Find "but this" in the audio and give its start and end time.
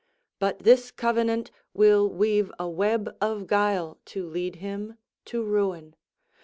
0.39-0.89